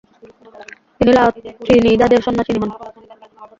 [1.01, 1.23] তিনি লা
[1.59, 2.69] ত্রিনিদাদের সন্নাসিনী হন।